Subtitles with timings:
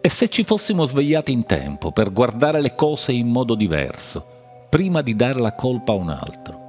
[0.00, 5.00] E se ci fossimo svegliati in tempo per guardare le cose in modo diverso, prima
[5.00, 6.62] di dare la colpa a un altro?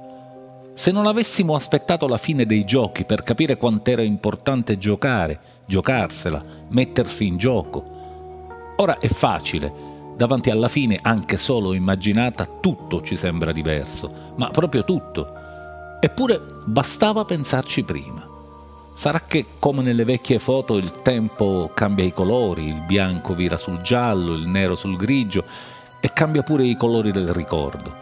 [0.74, 7.26] Se non avessimo aspettato la fine dei giochi per capire quant'era importante giocare, giocarsela, mettersi
[7.26, 7.84] in gioco.
[8.76, 9.70] Ora è facile,
[10.16, 15.28] davanti alla fine, anche solo immaginata, tutto ci sembra diverso, ma proprio tutto.
[16.00, 18.25] Eppure bastava pensarci prima.
[18.96, 23.82] Sarà che, come nelle vecchie foto, il tempo cambia i colori, il bianco vira sul
[23.82, 25.44] giallo, il nero sul grigio
[26.00, 27.92] e cambia pure i colori del ricordo.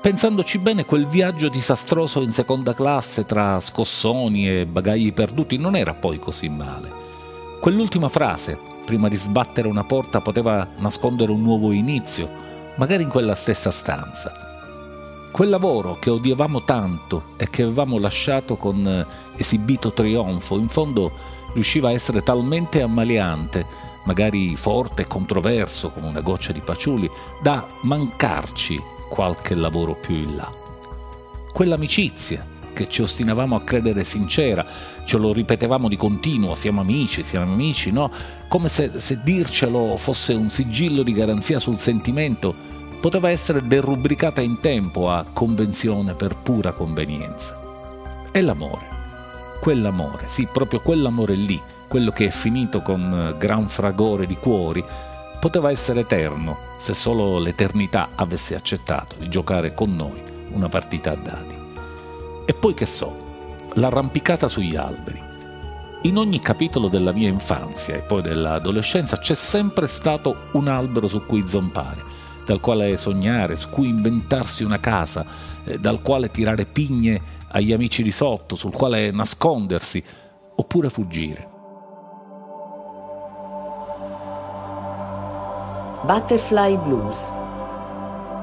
[0.00, 5.94] Pensandoci bene, quel viaggio disastroso in seconda classe tra scossoni e bagagli perduti non era
[5.94, 6.90] poi così male.
[7.60, 12.28] Quell'ultima frase, prima di sbattere una porta, poteva nascondere un nuovo inizio,
[12.78, 14.53] magari in quella stessa stanza.
[15.34, 21.10] Quel lavoro che odiavamo tanto e che avevamo lasciato con eh, esibito trionfo, in fondo
[21.54, 23.66] riusciva a essere talmente ammaliante,
[24.04, 27.10] magari forte e controverso come una goccia di paciuli,
[27.42, 30.48] da mancarci qualche lavoro più in là.
[31.52, 34.64] Quell'amicizia che ci ostinavamo a credere sincera,
[35.04, 38.08] ce lo ripetevamo di continuo, siamo amici, siamo amici, no?
[38.46, 42.73] Come se, se dircelo fosse un sigillo di garanzia sul sentimento
[43.04, 47.60] poteva essere derubricata in tempo a convenzione per pura convenienza.
[48.32, 48.86] E l'amore.
[49.60, 54.82] Quell'amore, sì, proprio quell'amore lì, quello che è finito con gran fragore di cuori,
[55.38, 61.16] poteva essere eterno se solo l'eternità avesse accettato di giocare con noi una partita a
[61.16, 61.58] dadi.
[62.46, 63.14] E poi che so,
[63.74, 65.20] l'arrampicata sugli alberi.
[66.04, 71.22] In ogni capitolo della mia infanzia e poi dell'adolescenza c'è sempre stato un albero su
[71.26, 72.12] cui zompare
[72.44, 75.24] dal quale sognare, su cui inventarsi una casa,
[75.64, 80.02] eh, dal quale tirare pigne agli amici di sotto, sul quale nascondersi,
[80.56, 81.48] oppure fuggire.
[86.04, 87.28] Butterfly Blues,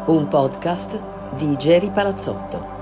[0.07, 0.99] un podcast
[1.35, 2.80] di Jerry Palazzotto.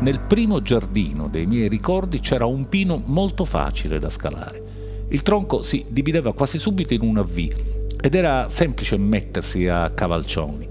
[0.00, 4.62] Nel primo giardino dei miei ricordi c'era un pino molto facile da scalare.
[5.08, 7.54] Il tronco si divideva quasi subito in una V
[8.00, 10.66] ed era semplice mettersi a cavalcioni.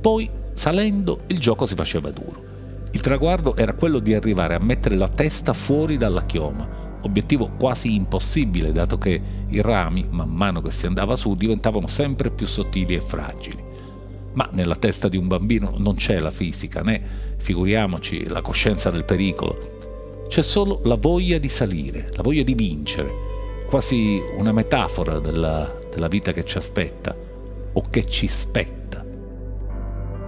[0.00, 2.44] Poi, salendo, il gioco si faceva duro.
[2.92, 6.68] Il traguardo era quello di arrivare a mettere la testa fuori dalla chioma,
[7.02, 12.30] obiettivo quasi impossibile dato che i rami, man mano che si andava su, diventavano sempre
[12.30, 13.69] più sottili e fragili.
[14.32, 17.02] Ma nella testa di un bambino non c'è la fisica, né,
[17.36, 20.26] figuriamoci, la coscienza del pericolo.
[20.28, 23.10] C'è solo la voglia di salire, la voglia di vincere,
[23.66, 27.16] quasi una metafora della, della vita che ci aspetta
[27.72, 29.04] o che ci spetta.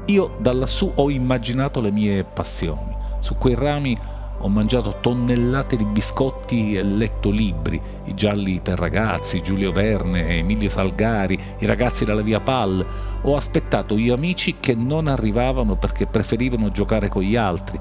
[0.06, 2.96] Io da lassù ho immaginato le mie passioni.
[3.20, 3.96] Su quei rami
[4.44, 10.68] ho mangiato tonnellate di biscotti e letto libri, i gialli per ragazzi, Giulio Verne, Emilio
[10.68, 12.84] Salgari, i ragazzi della via Pal.
[13.22, 17.78] Ho aspettato gli amici che non arrivavano perché preferivano giocare con gli altri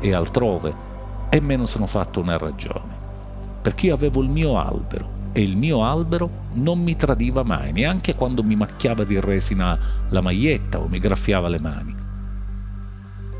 [0.00, 0.74] e altrove
[1.28, 2.96] e me ne sono fatto una ragione.
[3.60, 8.14] Perché io avevo il mio albero e il mio albero non mi tradiva mai, neanche
[8.14, 11.94] quando mi macchiava di resina la maglietta o mi graffiava le mani.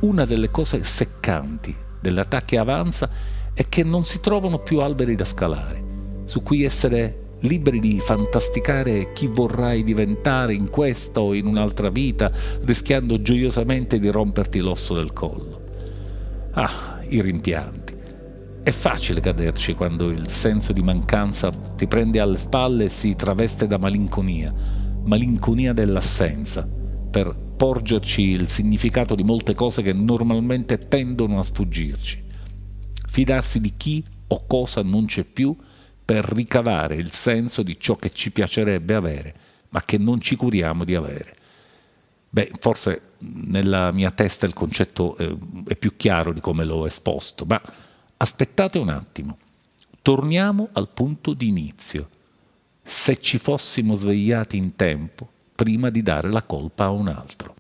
[0.01, 3.09] Una delle cose seccanti dell'età che avanza
[3.55, 5.83] è che non si trovano più alberi da scalare,
[6.25, 12.31] su cui essere liberi di fantasticare chi vorrai diventare in questa o in un'altra vita,
[12.63, 15.63] rischiando gioiosamente di romperti l'osso del collo.
[16.53, 17.97] Ah, i rimpianti.
[18.63, 23.67] È facile caderci quando il senso di mancanza ti prende alle spalle e si traveste
[23.67, 24.53] da malinconia,
[25.05, 26.69] malinconia dell'assenza,
[27.11, 32.23] per porgerci il significato di molte cose che normalmente tendono a sfuggirci.
[33.09, 35.55] Fidarsi di chi o cosa non c'è più
[36.05, 39.35] per ricavare il senso di ciò che ci piacerebbe avere,
[39.71, 41.35] ma che non ci curiamo di avere.
[42.31, 45.37] Beh, forse nella mia testa il concetto eh,
[45.67, 47.61] è più chiaro di come l'ho esposto, ma
[48.19, 49.37] aspettate un attimo.
[50.01, 52.09] Torniamo al punto di inizio.
[52.85, 55.29] Se ci fossimo svegliati in tempo,
[55.59, 57.57] prima di dare la colpa a un altro.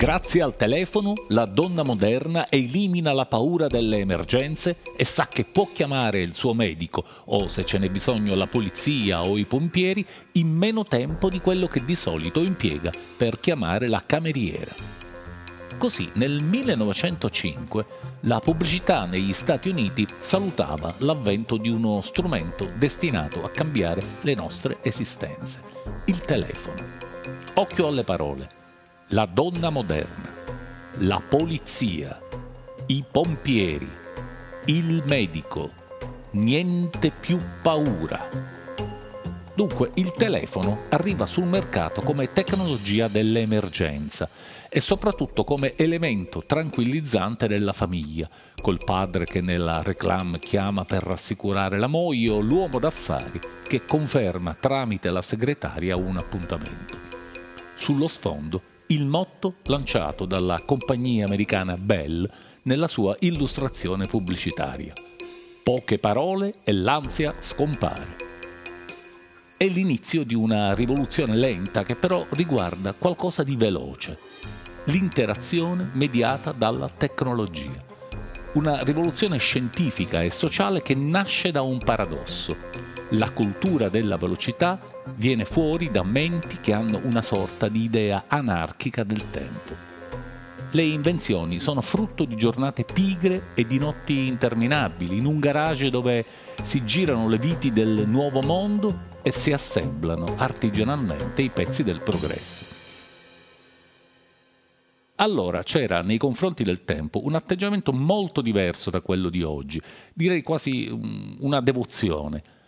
[0.00, 5.68] Grazie al telefono, la donna moderna elimina la paura delle emergenze e sa che può
[5.74, 10.02] chiamare il suo medico o, se ce n'è bisogno, la polizia o i pompieri
[10.32, 14.74] in meno tempo di quello che di solito impiega per chiamare la cameriera.
[15.76, 17.86] Così nel 1905
[18.20, 24.78] la pubblicità negli Stati Uniti salutava l'avvento di uno strumento destinato a cambiare le nostre
[24.80, 25.60] esistenze,
[26.06, 26.82] il telefono.
[27.52, 28.59] Occhio alle parole
[29.12, 30.32] la donna moderna,
[30.98, 32.20] la polizia,
[32.86, 33.90] i pompieri,
[34.66, 35.72] il medico,
[36.32, 38.28] niente più paura.
[39.52, 44.28] Dunque il telefono arriva sul mercato come tecnologia dell'emergenza
[44.68, 48.30] e soprattutto come elemento tranquillizzante della famiglia,
[48.62, 54.54] col padre che nella reclame chiama per rassicurare la moglie o l'uomo d'affari che conferma
[54.54, 56.96] tramite la segretaria un appuntamento.
[57.74, 62.28] Sullo sfondo il motto lanciato dalla compagnia americana Bell
[62.62, 64.92] nella sua illustrazione pubblicitaria.
[65.62, 68.16] Poche parole e l'ansia scompare.
[69.56, 74.18] È l'inizio di una rivoluzione lenta che però riguarda qualcosa di veloce,
[74.84, 77.84] l'interazione mediata dalla tecnologia.
[78.54, 82.56] Una rivoluzione scientifica e sociale che nasce da un paradosso.
[83.14, 84.78] La cultura della velocità
[85.16, 89.74] viene fuori da menti che hanno una sorta di idea anarchica del tempo.
[90.70, 96.24] Le invenzioni sono frutto di giornate pigre e di notti interminabili, in un garage dove
[96.62, 102.64] si girano le viti del nuovo mondo e si assemblano artigianalmente i pezzi del progresso.
[105.16, 109.82] Allora c'era nei confronti del tempo un atteggiamento molto diverso da quello di oggi,
[110.14, 110.88] direi quasi
[111.40, 112.58] una devozione.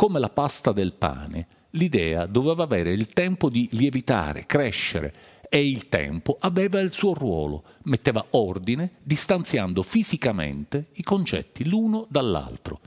[0.00, 5.12] Come la pasta del pane, l'idea doveva avere il tempo di lievitare, crescere
[5.46, 12.80] e il tempo aveva il suo ruolo, metteva ordine distanziando fisicamente i concetti l'uno dall'altro.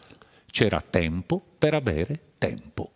[0.50, 2.90] C'era tempo per avere tempo.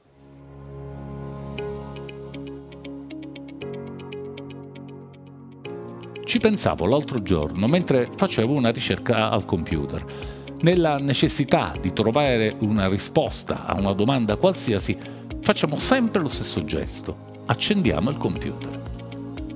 [6.23, 10.36] Ci pensavo l'altro giorno mentre facevo una ricerca al computer.
[10.59, 14.97] Nella necessità di trovare una risposta a una domanda qualsiasi,
[15.41, 17.43] facciamo sempre lo stesso gesto.
[17.45, 18.81] Accendiamo il computer.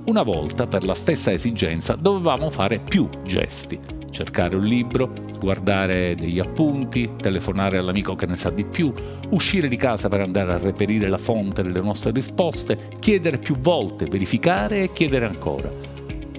[0.04, 3.76] Una volta, per la stessa esigenza, dovevamo fare più gesti.
[4.10, 8.92] Cercare un libro, guardare degli appunti, telefonare all'amico che ne sa di più,
[9.30, 14.06] uscire di casa per andare a reperire la fonte delle nostre risposte, chiedere più volte,
[14.06, 15.68] verificare e chiedere ancora.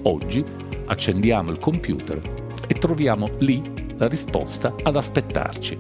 [0.04, 0.42] Oggi
[0.86, 2.22] accendiamo il computer
[2.66, 5.78] e troviamo lì la risposta ad aspettarci.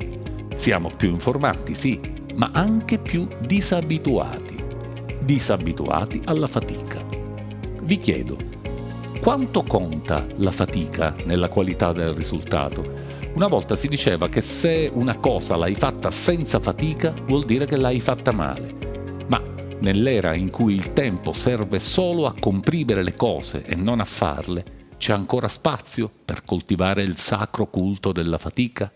[0.56, 2.00] Siamo più informati, sì,
[2.36, 4.56] ma anche più disabituati,
[5.21, 7.04] disabituati alla fatica.
[7.81, 8.38] Vi chiedo,
[9.19, 12.92] quanto conta la fatica nella qualità del risultato?
[13.36, 17.77] Una volta si diceva che se una cosa l'hai fatta senza fatica vuol dire che
[17.77, 18.74] l'hai fatta male.
[19.27, 19.42] Ma
[19.80, 24.82] nell'era in cui il tempo serve solo a comprimere le cose e non a farle,
[25.04, 28.90] c'è ancora spazio per coltivare il sacro culto della fatica?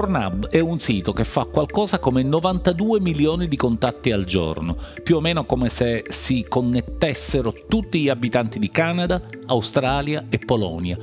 [0.00, 5.16] Pornhub è un sito che fa qualcosa come 92 milioni di contatti al giorno, più
[5.16, 10.96] o meno come se si connettessero tutti gli abitanti di Canada, Australia e Polonia.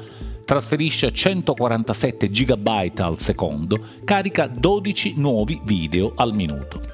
[0.44, 2.68] Trasferisce 147 GB
[2.98, 6.87] al secondo, carica 12 nuovi video al minuto.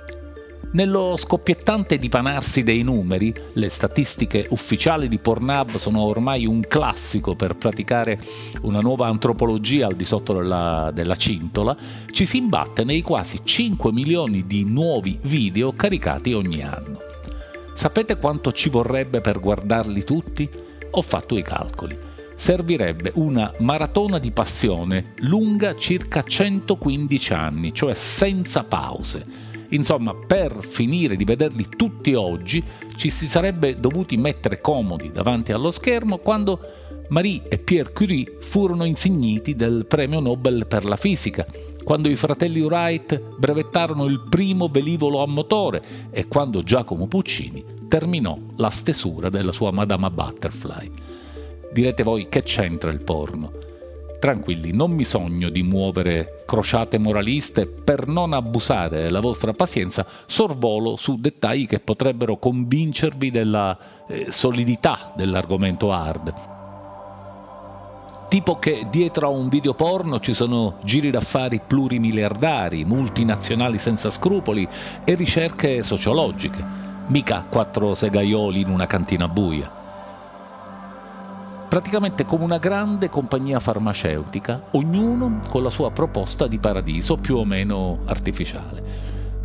[0.73, 7.55] Nello scoppiettante dipanarsi dei numeri, le statistiche ufficiali di Pornhub sono ormai un classico per
[7.55, 8.19] praticare
[8.61, 11.77] una nuova antropologia al di sotto della, della cintola,
[12.09, 16.97] ci si imbatte nei quasi 5 milioni di nuovi video caricati ogni anno.
[17.75, 20.49] Sapete quanto ci vorrebbe per guardarli tutti?
[20.89, 21.95] Ho fatto i calcoli.
[22.33, 31.15] Servirebbe una maratona di passione lunga circa 115 anni, cioè senza pause Insomma, per finire
[31.15, 32.63] di vederli tutti oggi,
[32.95, 36.59] ci si sarebbe dovuti mettere comodi davanti allo schermo quando
[37.09, 41.45] Marie e Pierre Curie furono insigniti del premio Nobel per la fisica,
[41.83, 48.37] quando i fratelli Wright brevettarono il primo velivolo a motore e quando Giacomo Puccini terminò
[48.57, 50.89] la stesura della sua Madama Butterfly.
[51.71, 53.62] Direte voi che c'entra il porno?
[54.23, 60.95] Tranquilli, non mi sogno di muovere crociate moraliste per non abusare della vostra pazienza, sorvolo
[60.95, 63.77] su dettagli che potrebbero convincervi della
[64.07, 66.33] eh, solidità dell'argomento hard.
[68.29, 74.65] Tipo che dietro a un video porno ci sono giri d'affari plurimiliardari, multinazionali senza scrupoli
[75.03, 76.63] e ricerche sociologiche,
[77.07, 79.81] mica quattro segaioli in una cantina buia
[81.73, 87.45] praticamente come una grande compagnia farmaceutica, ognuno con la sua proposta di paradiso più o
[87.45, 88.83] meno artificiale.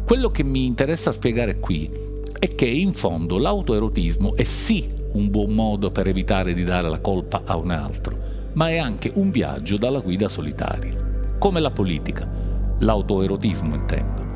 [0.04, 1.90] Quello che mi interessa spiegare qui
[2.38, 7.00] è che in fondo l'autoerotismo è sì un buon modo per evitare di dare la
[7.00, 8.18] colpa a un altro,
[8.52, 12.28] ma è anche un viaggio dalla guida solitaria, come la politica,
[12.80, 14.26] l'autoerotismo intendo.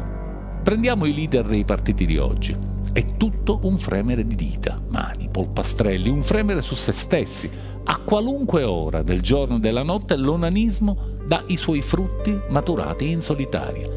[0.62, 2.70] Prendiamo i leader dei partiti di oggi.
[2.92, 7.50] È tutto un fremere di dita, mani, polpastrelli, un fremere su se stessi,
[7.84, 10.96] a qualunque ora del giorno e della notte l'onanismo
[11.26, 13.88] dà i suoi frutti maturati in solitaria.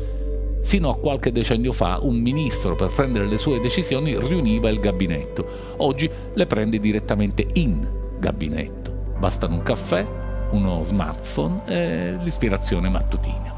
[0.62, 5.46] Sino a qualche decennio fa un ministro per prendere le sue decisioni riuniva il gabinetto,
[5.78, 7.88] oggi le prende direttamente in
[8.18, 8.92] gabinetto.
[9.20, 10.06] Bastano un caffè,
[10.52, 13.54] uno smartphone e l'ispirazione mattutina.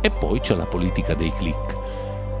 [0.00, 1.76] E poi c'è la politica dei click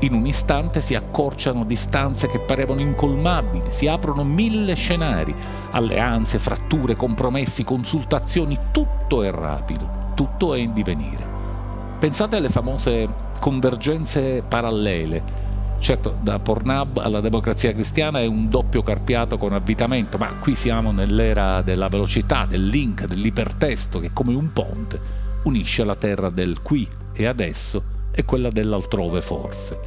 [0.02, 5.34] in un istante si accorciano distanze che parevano incolmabili, si aprono mille scenari,
[5.70, 11.24] alleanze, fratture, compromessi, consultazioni, tutto è rapido, tutto è in divenire.
[11.98, 13.06] Pensate alle famose
[13.40, 15.48] convergenze parallele.
[15.78, 20.92] Certo, da Pornhub alla democrazia cristiana è un doppio carpiato con avvitamento, ma qui siamo
[20.92, 25.00] nell'era della velocità, del link, dell'ipertesto che come un ponte
[25.44, 29.78] unisce la terra del qui e adesso e quella dell'altrove forse.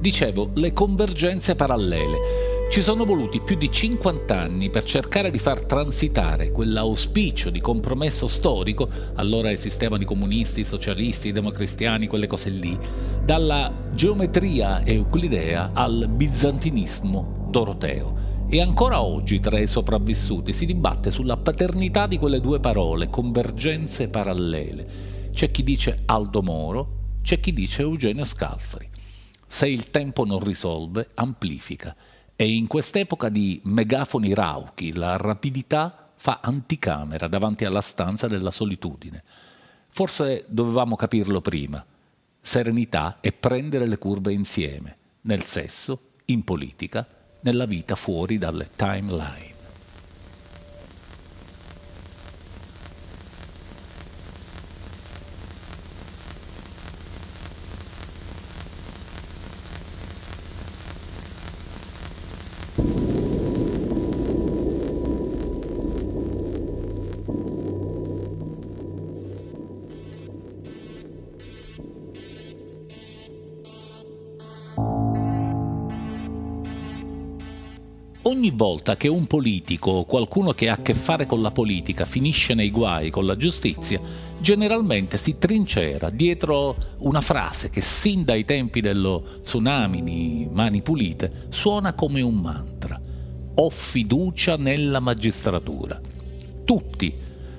[0.00, 2.55] Dicevo, le convergenze parallele.
[2.68, 8.26] Ci sono voluti più di 50 anni per cercare di far transitare quell'auspicio di compromesso
[8.26, 12.76] storico, allora esistevano i comunisti, i socialisti, i democristiani, quelle cose lì,
[13.24, 18.44] dalla geometria euclidea al bizantinismo doroteo.
[18.48, 24.08] E ancora oggi tra i sopravvissuti si dibatte sulla paternità di quelle due parole, convergenze
[24.08, 24.86] parallele.
[25.32, 26.88] C'è chi dice Aldo Moro,
[27.22, 28.88] c'è chi dice Eugenio Scalfari.
[29.46, 31.96] Se il tempo non risolve, amplifica.
[32.36, 39.22] E in quest'epoca di megafoni rauchi, la rapidità fa anticamera davanti alla stanza della solitudine.
[39.88, 41.82] Forse dovevamo capirlo prima.
[42.38, 47.06] Serenità è prendere le curve insieme, nel sesso, in politica,
[47.40, 49.55] nella vita fuori dalle timeline.
[78.76, 82.52] Volta che un politico o qualcuno che ha a che fare con la politica finisce
[82.52, 83.98] nei guai con la giustizia,
[84.38, 91.46] generalmente si trincera dietro una frase che sin dai tempi dello tsunami di Mani Pulite
[91.48, 93.00] suona come un mantra.
[93.54, 95.98] Ho fiducia nella magistratura.
[96.62, 97.14] Tutti,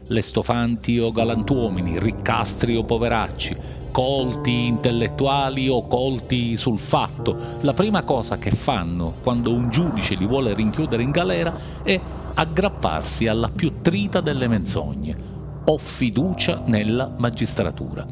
[0.08, 3.56] lestofanti o galantuomini, riccastri o poveracci,
[3.92, 10.26] colti intellettuali o colti sul fatto, la prima cosa che fanno quando un giudice li
[10.26, 12.00] vuole rinchiudere in galera è
[12.36, 15.16] aggrapparsi alla più trita delle menzogne.
[15.66, 18.06] Ho fiducia nella magistratura.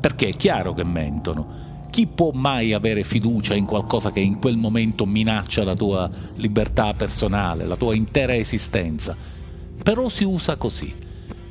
[0.00, 1.66] Perché è chiaro che mentono.
[1.90, 6.94] Chi può mai avere fiducia in qualcosa che in quel momento minaccia la tua libertà
[6.94, 9.16] personale, la tua intera esistenza?
[9.82, 11.06] Però si usa così.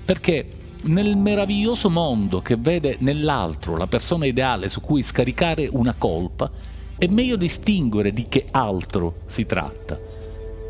[0.07, 0.45] Perché
[0.83, 6.49] nel meraviglioso mondo che vede nell'altro la persona ideale su cui scaricare una colpa,
[6.97, 9.99] è meglio distinguere di che altro si tratta.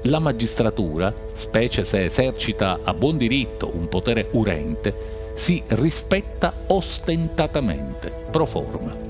[0.05, 8.47] La magistratura, specie se esercita a buon diritto un potere urente, si rispetta ostentatamente, pro
[8.47, 9.06] forma.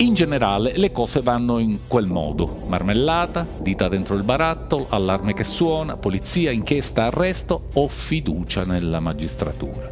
[0.00, 2.62] In generale le cose vanno in quel modo.
[2.68, 9.90] Marmellata, dita dentro il barattolo, allarme che suona, polizia, inchiesta, arresto, ho fiducia nella magistratura.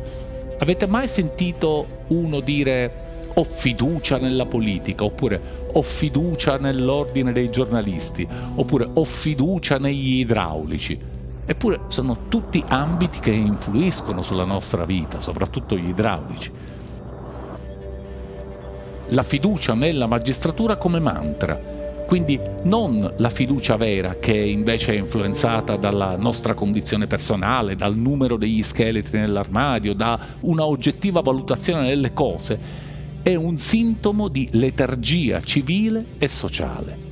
[0.61, 8.27] Avete mai sentito uno dire ho fiducia nella politica, oppure ho fiducia nell'ordine dei giornalisti,
[8.55, 10.97] oppure ho fiducia negli idraulici?
[11.45, 16.53] Eppure sono tutti ambiti che influiscono sulla nostra vita, soprattutto gli idraulici
[19.09, 21.75] la fiducia nella magistratura come mantra.
[22.07, 28.37] Quindi non la fiducia vera che invece è influenzata dalla nostra condizione personale, dal numero
[28.37, 32.59] degli scheletri nell'armadio, da una oggettiva valutazione delle cose,
[33.23, 37.06] è un sintomo di letargia civile e sociale.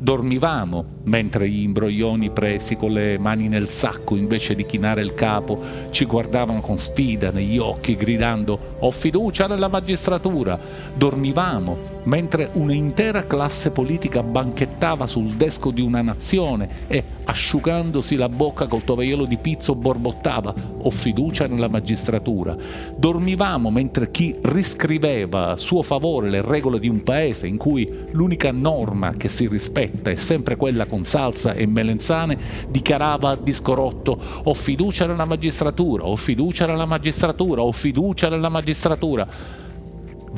[0.00, 5.60] Dormivamo mentre gli imbroglioni presi con le mani nel sacco invece di chinare il capo
[5.90, 10.58] ci guardavano con sfida negli occhi gridando ho fiducia nella magistratura.
[10.94, 18.66] Dormivamo mentre un'intera classe politica banchettava sul desco di una nazione e asciugandosi la bocca
[18.66, 22.56] col tovagliolo di pizzo borbottava ho fiducia nella magistratura.
[22.96, 28.52] Dormivamo mentre chi riscriveva a suo favore le regole di un paese in cui l'unica
[28.52, 32.38] norma che si rispetta è sempre quella con salsa e melenzane,
[32.70, 38.48] dichiarava a disco rotto ho fiducia nella magistratura, ho fiducia nella magistratura, ho fiducia nella
[38.48, 39.66] magistratura.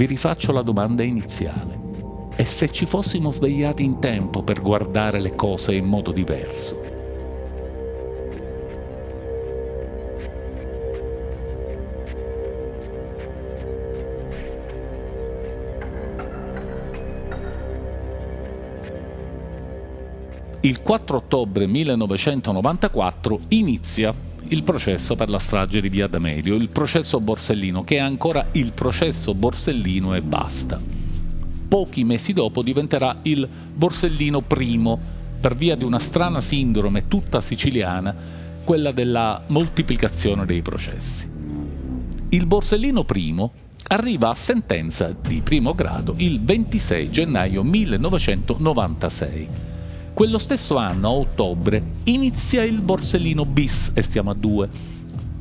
[0.01, 1.79] Vi rifaccio la domanda iniziale.
[2.35, 6.89] E se ci fossimo svegliati in tempo per guardare le cose in modo diverso?
[20.63, 24.15] il 4 ottobre 1994 inizia
[24.49, 28.73] il processo per la strage di Via D'Amelio, il processo Borsellino, che è ancora il
[28.73, 30.81] processo Borsellino e basta.
[31.69, 34.97] Pochi mesi dopo diventerà il Borsellino I,
[35.41, 38.15] per via di una strana sindrome tutta siciliana,
[38.65, 41.29] quella della moltiplicazione dei processi.
[42.31, 43.49] Il Borsellino I
[43.89, 49.70] arriva a sentenza di primo grado il 26 gennaio 1996
[50.21, 54.69] quello stesso anno, a ottobre, inizia il Borsellino bis e stiamo a due.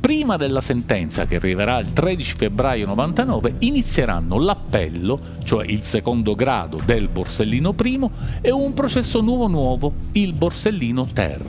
[0.00, 6.80] Prima della sentenza, che arriverà il 13 febbraio 99, inizieranno l'appello, cioè il secondo grado
[6.82, 8.08] del Borsellino I,
[8.40, 11.44] e un processo nuovo nuovo, il Borsellino Ter.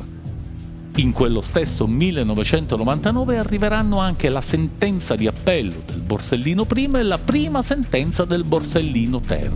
[0.98, 7.18] In quello stesso 1999 arriveranno anche la sentenza di appello del Borsellino I e la
[7.18, 9.56] prima sentenza del Borsellino Ter,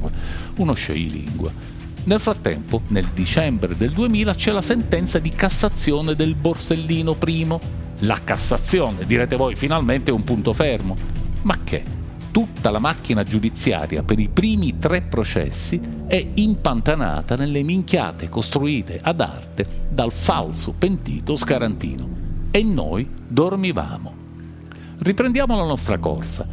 [0.55, 1.74] uno sceglilingua.
[2.05, 7.47] Nel frattempo, nel dicembre del 2000, c'è la sentenza di Cassazione del Borsellino I.
[7.99, 10.95] La Cassazione, direte voi, finalmente è un punto fermo.
[11.41, 11.83] Ma che?
[12.29, 19.19] Tutta la macchina giudiziaria per i primi tre processi è impantanata nelle minchiate costruite ad
[19.19, 22.07] arte dal falso pentito Scarantino.
[22.51, 24.13] E noi dormivamo.
[24.99, 26.47] Riprendiamo la nostra corsa.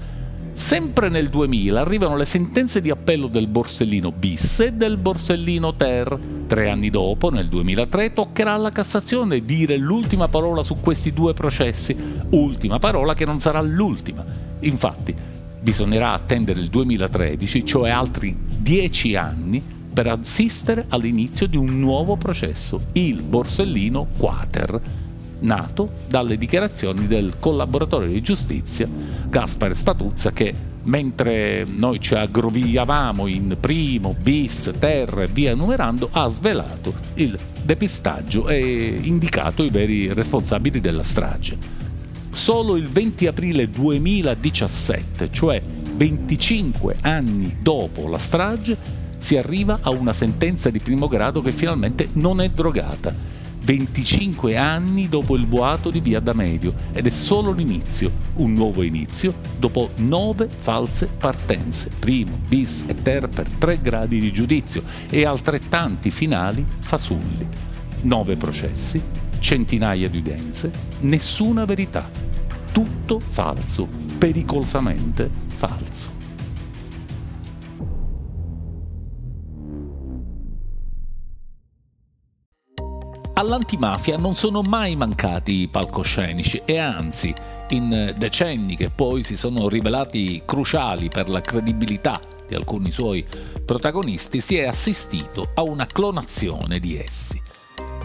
[0.54, 6.18] Sempre nel 2000 arrivano le sentenze di appello del Borsellino bis e del Borsellino ter.
[6.46, 11.96] Tre anni dopo, nel 2003, toccherà alla Cassazione dire l'ultima parola su questi due processi,
[12.30, 14.24] ultima parola che non sarà l'ultima.
[14.60, 15.14] Infatti,
[15.58, 22.82] bisognerà attendere il 2013, cioè altri dieci anni, per assistere all'inizio di un nuovo processo,
[22.92, 24.80] il Borsellino Quater,
[25.42, 28.88] nato dalle dichiarazioni del collaboratore di giustizia
[29.28, 36.28] Gaspare Spatuzza che mentre noi ci aggrovigliavamo in primo, bis, terra e via numerando, ha
[36.28, 41.56] svelato il depistaggio e indicato i veri responsabili della strage.
[42.32, 48.76] Solo il 20 aprile 2017, cioè 25 anni dopo la strage,
[49.18, 53.14] si arriva a una sentenza di primo grado che finalmente non è drogata
[53.64, 59.34] 25 anni dopo il boato di Via D'Amelio ed è solo l'inizio, un nuovo inizio
[59.58, 66.10] dopo nove false partenze, primo, bis e ter per tre gradi di giudizio e altrettanti
[66.10, 67.46] finali fasulli.
[68.02, 69.00] Nove processi,
[69.38, 70.70] centinaia di udienze,
[71.00, 72.10] nessuna verità,
[72.72, 76.21] tutto falso, pericolosamente falso.
[83.42, 87.34] All'antimafia non sono mai mancati i palcoscenici e anzi,
[87.70, 93.26] in decenni che poi si sono rivelati cruciali per la credibilità di alcuni suoi
[93.64, 97.42] protagonisti, si è assistito a una clonazione di essi.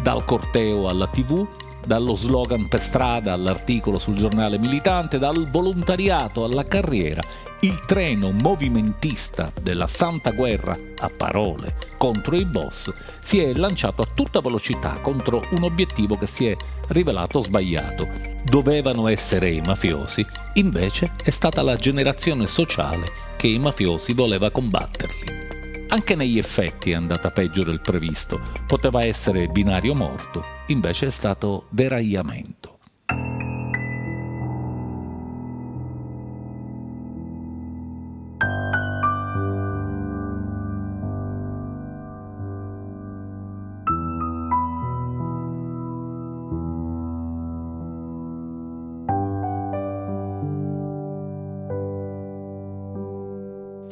[0.02, 1.48] Dal corteo alla tv,
[1.88, 7.24] dallo slogan per strada all'articolo sul giornale militante, dal volontariato alla carriera,
[7.62, 14.08] il treno movimentista della Santa Guerra, a parole, contro i boss, si è lanciato a
[14.14, 16.56] tutta velocità contro un obiettivo che si è
[16.90, 18.08] rivelato sbagliato.
[18.44, 25.47] Dovevano essere i mafiosi, invece è stata la generazione sociale che i mafiosi voleva combatterli.
[25.90, 28.42] Anche negli effetti è andata peggio del previsto.
[28.68, 32.57] Poteva essere binario morto, invece è stato deragliamento.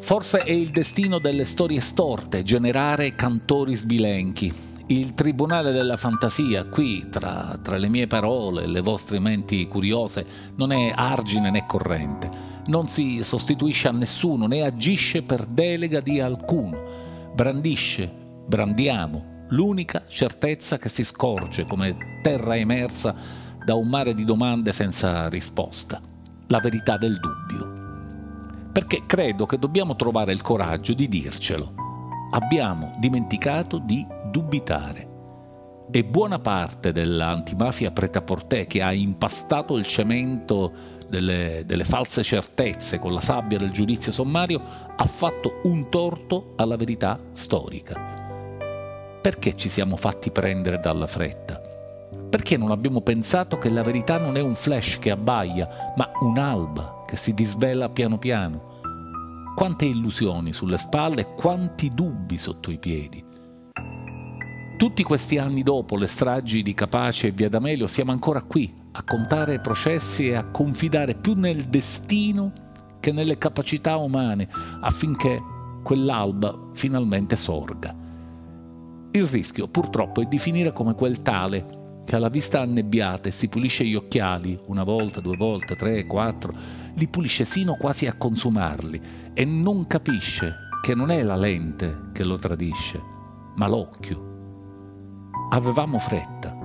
[0.06, 4.54] Forse è il destino delle storie storte generare cantori sbilenchi.
[4.86, 10.24] Il tribunale della fantasia, qui, tra, tra le mie parole e le vostre menti curiose,
[10.58, 12.30] non è argine né corrente,
[12.68, 18.08] non si sostituisce a nessuno né agisce per delega di alcuno, brandisce,
[18.46, 23.15] brandiamo, l'unica certezza che si scorge come terra emersa
[23.65, 26.00] da un mare di domande senza risposta,
[26.46, 27.85] la verità del dubbio
[28.75, 31.73] perché credo che dobbiamo trovare il coraggio di dircelo.
[32.31, 35.88] Abbiamo dimenticato di dubitare.
[35.89, 40.73] E buona parte dell'antimafia preta-portè che ha impastato il cemento
[41.07, 44.61] delle, delle false certezze con la sabbia del giudizio sommario
[44.93, 47.97] ha fatto un torto alla verità storica.
[49.21, 51.61] Perché ci siamo fatti prendere dalla fretta?
[52.29, 56.94] Perché non abbiamo pensato che la verità non è un flash che abbaia, ma un'alba
[57.06, 58.74] che si disvela piano piano?
[59.56, 63.24] Quante illusioni sulle spalle e quanti dubbi sotto i piedi.
[64.78, 69.04] Tutti questi anni dopo le stragi di Capace e Via D'Amelio siamo ancora qui a
[69.04, 72.52] contare processi e a confidare più nel destino
[73.00, 74.50] che nelle capacità umane
[74.82, 75.38] affinché
[75.84, 77.96] quell'alba finalmente sorga.
[79.12, 83.86] Il rischio purtroppo è di finire come quel tale che alla vista annebbiata si pulisce
[83.86, 86.54] gli occhiali una volta, due volte, tre, quattro,
[86.95, 89.01] li pulisce sino quasi a consumarli
[89.34, 93.01] e non capisce che non è la lente che lo tradisce,
[93.55, 94.34] ma l'occhio.
[95.51, 96.58] Avevamo fretta.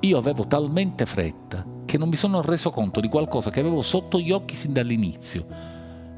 [0.00, 4.18] Io avevo talmente fretta che non mi sono reso conto di qualcosa che avevo sotto
[4.18, 5.46] gli occhi sin dall'inizio.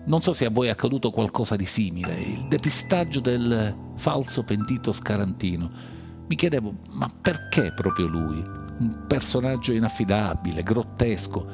[0.05, 4.93] Non so se a voi è accaduto qualcosa di simile, il depistaggio del falso pentito
[4.93, 6.01] scarantino
[6.33, 8.43] mi chiedevo, ma perché proprio lui?
[8.79, 11.47] Un personaggio inaffidabile, grottesco.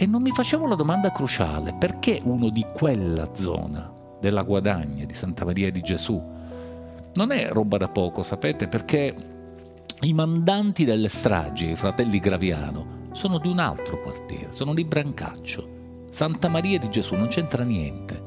[0.00, 5.12] E non mi facevo la domanda cruciale, perché uno di quella zona, della Guadagna, di
[5.12, 6.22] Santa Maria di Gesù?
[7.14, 9.12] Non è roba da poco, sapete, perché
[10.02, 15.68] i mandanti delle stragi, i fratelli Graviano, sono di un altro quartiere, sono di Brancaccio.
[16.10, 18.22] Santa Maria di Gesù non c'entra niente.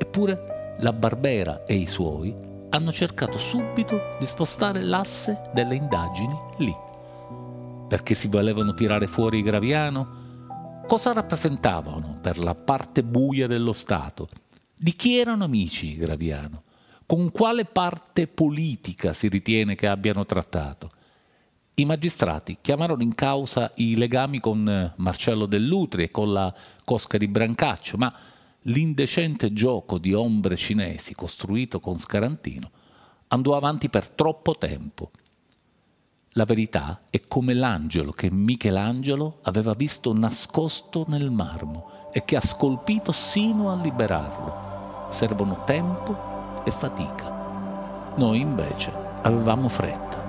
[0.00, 2.34] Eppure la Barbera e i suoi
[2.70, 6.74] hanno cercato subito di spostare l'asse delle indagini lì.
[7.86, 10.21] Perché si volevano tirare fuori Graviano?
[10.92, 14.28] Cosa rappresentavano per la parte buia dello Stato?
[14.76, 16.64] Di chi erano amici Graviano?
[17.06, 20.90] Con quale parte politica si ritiene che abbiano trattato?
[21.76, 27.26] I magistrati chiamarono in causa i legami con Marcello Dell'Utri e con la Cosca di
[27.26, 28.14] Brancaccio, ma
[28.64, 32.70] l'indecente gioco di ombre cinesi costruito con Scarantino
[33.28, 35.10] andò avanti per troppo tempo.
[36.36, 42.40] La verità è come l'angelo che Michelangelo aveva visto nascosto nel marmo e che ha
[42.40, 45.10] scolpito sino a liberarlo.
[45.10, 48.14] Servono tempo e fatica.
[48.16, 48.90] Noi invece
[49.20, 50.21] avevamo fretta.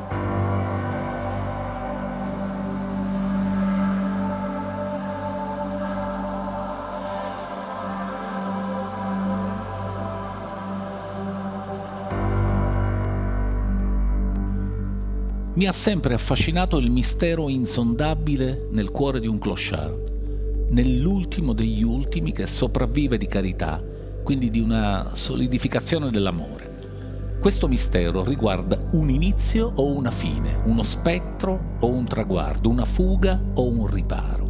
[15.63, 22.34] Mi ha sempre affascinato il mistero insondabile nel cuore di un clochard, nell'ultimo degli ultimi
[22.34, 23.82] che sopravvive di carità,
[24.23, 27.38] quindi di una solidificazione dell'amore.
[27.39, 33.41] Questo mistero riguarda un inizio o una fine, uno spettro o un traguardo, una fuga
[33.54, 34.45] o un riparo.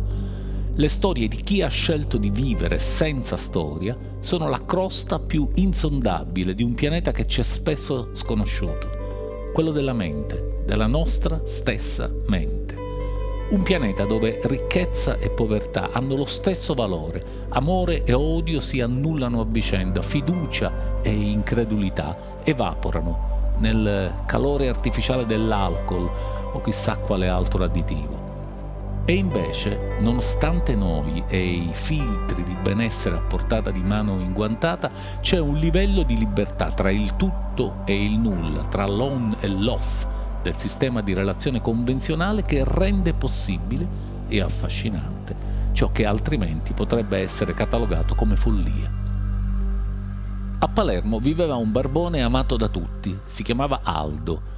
[0.73, 6.55] Le storie di chi ha scelto di vivere senza storia sono la crosta più insondabile
[6.55, 9.02] di un pianeta che ci è spesso sconosciuto,
[9.53, 12.75] quello della mente della nostra stessa mente.
[13.51, 19.41] Un pianeta dove ricchezza e povertà hanno lo stesso valore, amore e odio si annullano
[19.41, 26.09] a vicenda, fiducia e incredulità evaporano nel calore artificiale dell'alcol
[26.53, 28.22] o chissà quale altro additivo.
[29.05, 34.89] E invece, nonostante noi e i filtri di benessere a portata di mano inguantata,
[35.19, 40.05] c'è un livello di libertà tra il tutto e il nulla, tra l'on e l'off,
[40.41, 43.85] del sistema di relazione convenzionale che rende possibile
[44.29, 49.01] e affascinante ciò che altrimenti potrebbe essere catalogato come follia.
[50.59, 54.52] A Palermo viveva un barbone amato da tutti, si chiamava Aldo.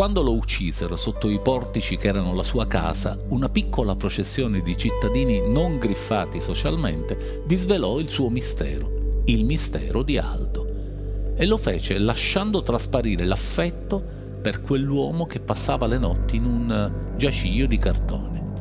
[0.00, 4.74] Quando lo uccisero sotto i portici che erano la sua casa, una piccola processione di
[4.74, 11.34] cittadini non griffati socialmente disvelò il suo mistero, il mistero di Aldo.
[11.36, 14.02] E lo fece lasciando trasparire l'affetto
[14.40, 18.52] per quell'uomo che passava le notti in un giaciglio di cartone.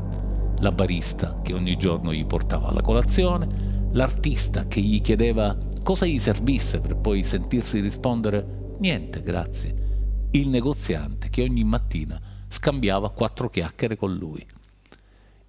[0.59, 3.47] La barista che ogni giorno gli portava la colazione,
[3.93, 9.87] l'artista che gli chiedeva cosa gli servisse per poi sentirsi rispondere niente, grazie.
[10.31, 14.45] Il negoziante che ogni mattina scambiava quattro chiacchiere con lui.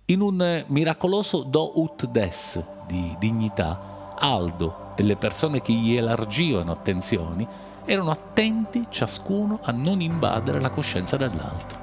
[0.06, 6.72] In un miracoloso do ut des di dignità, Aldo e le persone che gli elargivano
[6.72, 7.46] attenzioni
[7.84, 11.78] erano attenti ciascuno a non invadere la coscienza dell'altro.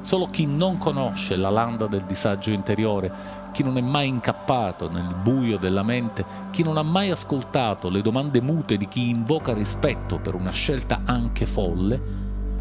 [0.00, 3.12] Solo chi non conosce la landa del disagio interiore,
[3.52, 8.02] chi non è mai incappato nel buio della mente, chi non ha mai ascoltato le
[8.02, 12.00] domande mute di chi invoca rispetto per una scelta anche folle,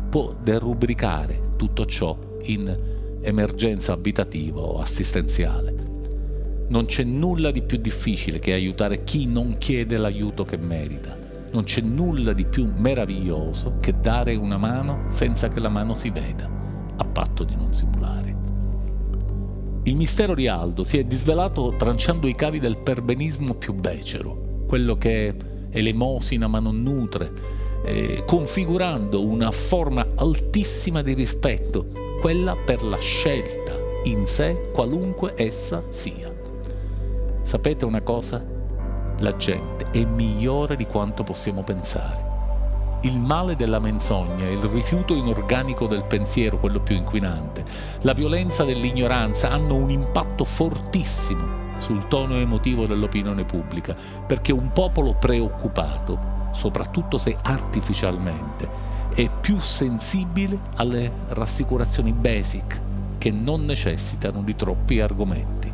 [0.10, 5.88] può derubricare tutto ciò in emergenza abitativa o assistenziale.
[6.69, 11.19] Non c'è nulla di più difficile che aiutare chi non chiede l'aiuto che merita
[11.52, 16.10] non c'è nulla di più meraviglioso che dare una mano senza che la mano si
[16.10, 16.47] veda,
[16.97, 18.49] a patto di non simulare.
[19.84, 24.98] Il mistero di Aldo si è disvelato tranciando i cavi del perbenismo più becero, quello
[24.98, 25.36] che
[25.72, 27.32] elemosina ma non nutre,
[27.86, 31.88] eh, configurando una forma altissima di rispetto,
[32.22, 36.32] quella per la scelta in sé, qualunque essa sia.
[37.42, 38.58] Sapete una cosa?
[39.22, 42.29] la gente è migliore di quanto possiamo pensare.
[43.04, 47.64] Il male della menzogna, il rifiuto inorganico del pensiero, quello più inquinante,
[48.02, 53.96] la violenza dell'ignoranza hanno un impatto fortissimo sul tono emotivo dell'opinione pubblica,
[54.28, 56.20] perché un popolo preoccupato,
[56.52, 58.70] soprattutto se artificialmente,
[59.16, 62.82] è più sensibile alle rassicurazioni basic
[63.18, 65.72] che non necessitano di troppi argomenti.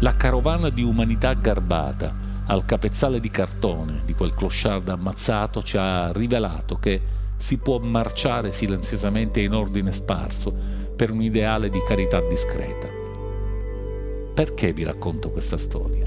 [0.00, 6.10] La carovana di umanità garbata al capezzale di cartone di quel clochard ammazzato ci ha
[6.12, 7.00] rivelato che
[7.36, 10.54] si può marciare silenziosamente in ordine sparso
[10.94, 12.88] per un ideale di carità discreta.
[14.34, 16.04] Perché vi racconto questa storia?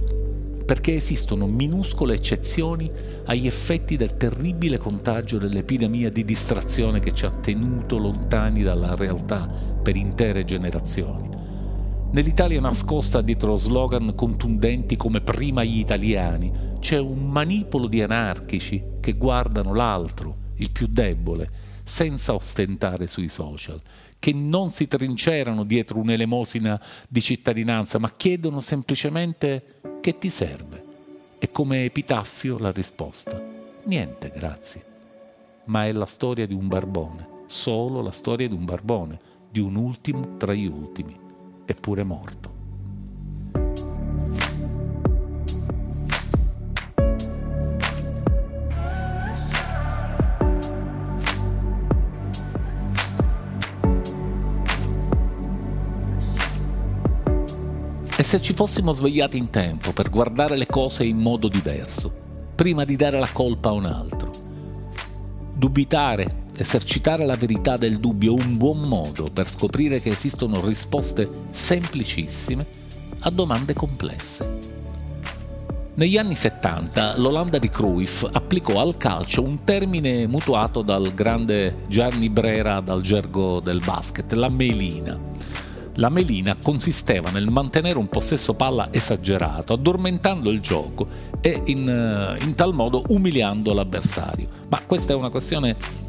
[0.65, 2.89] Perché esistono minuscole eccezioni
[3.25, 9.47] agli effetti del terribile contagio dell'epidemia di distrazione che ci ha tenuto lontani dalla realtà
[9.83, 11.34] per intere generazioni
[12.15, 16.49] Nell'Italia nascosta dietro slogan contundenti come prima gli italiani,
[16.79, 21.51] c'è un manipolo di anarchici che guardano l'altro, il più debole,
[21.83, 23.81] senza ostentare sui social,
[24.17, 30.85] che non si trincerano dietro un'elemosina di cittadinanza, ma chiedono semplicemente che ti serve.
[31.37, 33.43] E come epitaffio la risposta,
[33.83, 34.85] niente, grazie.
[35.65, 39.19] Ma è la storia di un barbone, solo la storia di un barbone,
[39.51, 41.23] di un ultimo tra gli ultimi
[41.65, 42.53] eppure morto.
[58.17, 62.09] E se ci fossimo svegliati in tempo per guardare le cose in modo diverso,
[62.55, 64.31] prima di dare la colpa a un altro?
[65.53, 71.29] Dubitare esercitare la verità del dubbio è un buon modo per scoprire che esistono risposte
[71.51, 72.65] semplicissime
[73.19, 74.73] a domande complesse.
[75.95, 82.29] Negli anni 70 l'Olanda di Cruyff applicò al calcio un termine mutuato dal grande Gianni
[82.29, 85.17] Brera dal gergo del basket, la melina.
[85.97, 91.07] La melina consisteva nel mantenere un possesso palla esagerato, addormentando il gioco
[91.39, 94.49] e in, eh, in tal modo umiliando l'avversario.
[94.67, 96.03] Ma questa è una questione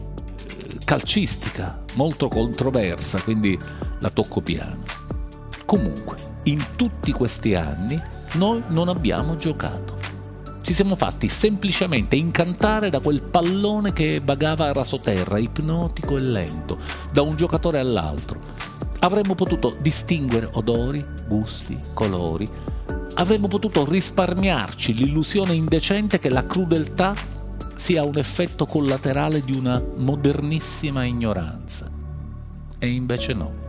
[0.87, 3.59] calcistica molto controversa, quindi
[3.99, 4.85] la tocco piano.
[5.64, 8.01] Comunque, in tutti questi anni
[8.35, 9.99] noi non abbiamo giocato.
[10.62, 16.79] Ci siamo fatti semplicemente incantare da quel pallone che vagava a rasoterra, ipnotico e lento,
[17.12, 18.40] da un giocatore all'altro.
[19.01, 22.49] Avremmo potuto distinguere odori, gusti, colori.
[23.14, 27.35] Avremmo potuto risparmiarci l'illusione indecente che la crudeltà
[27.77, 31.91] sia un effetto collaterale di una modernissima ignoranza.
[32.79, 33.65] E invece no.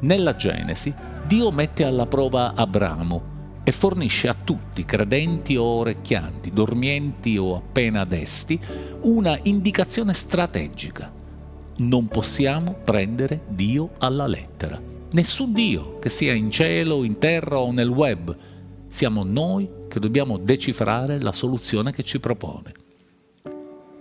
[0.00, 0.92] Nella Genesi
[1.26, 8.04] Dio mette alla prova Abramo e fornisce a tutti, credenti o orecchianti, dormienti o appena
[8.04, 8.58] desti,
[9.02, 11.12] una indicazione strategica.
[11.78, 14.80] Non possiamo prendere Dio alla lettera.
[15.10, 18.34] Nessun Dio, che sia in cielo, in terra o nel web.
[18.88, 22.72] Siamo noi che dobbiamo decifrare la soluzione che ci propone.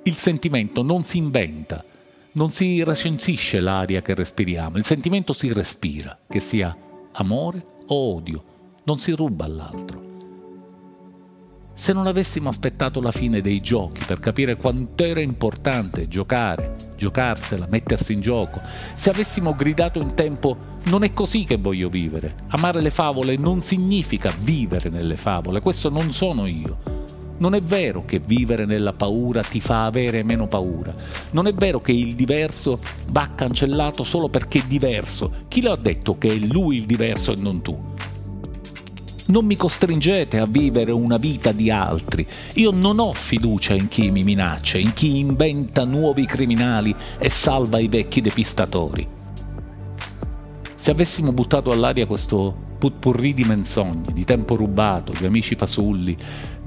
[0.07, 1.83] Il sentimento non si inventa,
[2.31, 6.73] non si recensisce l'aria che respiriamo, il sentimento si respira, che sia
[7.11, 8.43] amore o odio,
[8.85, 10.05] non si ruba all'altro.
[11.73, 17.67] se non avessimo aspettato la fine dei giochi per capire quanto era importante giocare, giocarsela,
[17.69, 18.61] mettersi in gioco,
[18.95, 23.61] se avessimo gridato in tempo non è così che voglio vivere, amare le favole non
[23.61, 26.96] significa vivere nelle favole, questo non sono io.
[27.39, 30.93] Non è vero che vivere nella paura ti fa avere meno paura.
[31.31, 35.31] Non è vero che il diverso va cancellato solo perché è diverso.
[35.47, 37.77] Chi lo ha detto che è lui il diverso e non tu?
[39.27, 42.25] Non mi costringete a vivere una vita di altri.
[42.53, 47.77] Io non ho fiducia in chi mi minaccia, in chi inventa nuovi criminali e salva
[47.79, 49.05] i vecchi depistatori.
[50.75, 56.15] Se avessimo buttato all'aria questo putpurri di menzogne, di tempo rubato, di amici fasulli,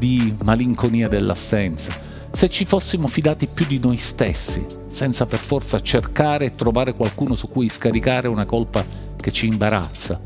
[0.01, 1.93] di malinconia dell'assenza,
[2.33, 7.35] se ci fossimo fidati più di noi stessi, senza per forza cercare e trovare qualcuno
[7.35, 8.83] su cui scaricare una colpa
[9.15, 10.19] che ci imbarazza,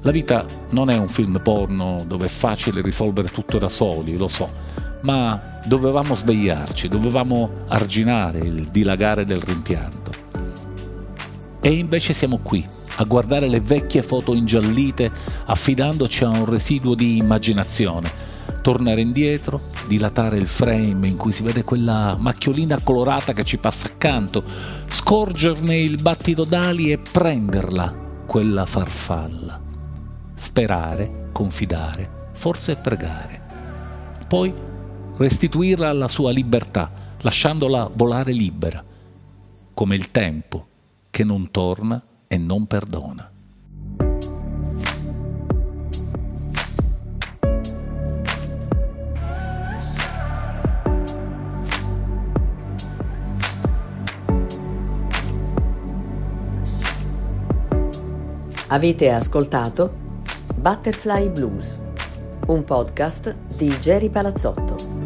[0.00, 4.26] la vita non è un film porno dove è facile risolvere tutto da soli, lo
[4.26, 4.50] so,
[5.02, 10.10] ma dovevamo svegliarci, dovevamo arginare il dilagare del rimpianto.
[11.60, 12.64] E invece siamo qui,
[12.96, 15.10] a guardare le vecchie foto ingiallite,
[15.44, 18.31] affidandoci a un residuo di immaginazione,
[18.62, 23.88] tornare indietro, dilatare il frame in cui si vede quella macchiolina colorata che ci passa
[23.88, 24.42] accanto,
[24.86, 29.70] scorgerne il battito d'ali e prenderla, quella farfalla
[30.42, 33.40] sperare, confidare, forse pregare.
[34.26, 34.52] Poi
[35.16, 38.84] restituirla alla sua libertà, lasciandola volare libera,
[39.72, 40.66] come il tempo
[41.10, 43.31] che non torna e non perdona.
[58.72, 59.92] Avete ascoltato
[60.56, 61.78] Butterfly Blues,
[62.46, 65.01] un podcast di Jerry Palazzotto.